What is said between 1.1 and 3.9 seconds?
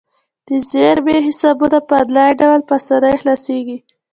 حسابونه په انلاین ډول په اسانۍ خلاصیږي.